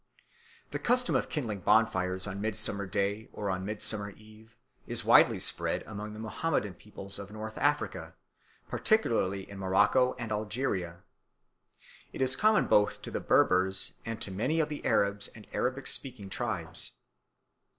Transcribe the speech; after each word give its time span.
The 0.71 0.79
custom 0.79 1.15
of 1.15 1.29
kindling 1.29 1.59
bonfires 1.59 2.25
on 2.25 2.41
Midsummer 2.41 2.87
Day 2.87 3.29
or 3.31 3.51
on 3.51 3.63
Midsummer 3.67 4.09
Eve 4.09 4.57
is 4.87 5.05
widely 5.05 5.39
spread 5.39 5.83
among 5.85 6.13
the 6.13 6.19
Mohammedan 6.19 6.73
peoples 6.73 7.19
of 7.19 7.29
North 7.29 7.55
Africa, 7.59 8.15
particularly 8.67 9.47
in 9.47 9.59
Morocco 9.59 10.15
and 10.17 10.31
Algeria; 10.31 11.03
it 12.11 12.19
is 12.19 12.35
common 12.35 12.65
both 12.65 13.03
to 13.03 13.11
the 13.11 13.19
Berbers 13.19 13.97
and 14.03 14.19
to 14.23 14.31
many 14.31 14.59
of 14.59 14.69
the 14.69 14.83
Arabs 14.83 15.29
or 15.37 15.43
Arabic 15.53 15.85
speaking 15.85 16.31
tribes. 16.31 16.93